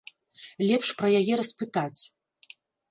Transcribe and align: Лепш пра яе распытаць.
Лепш 0.69 0.89
пра 1.03 1.07
яе 1.21 1.33
распытаць. 1.43 2.01